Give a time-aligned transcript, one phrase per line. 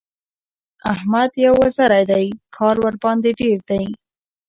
[0.93, 3.83] احمد يو وزری دی؛ کار ورباندې ډېر دی.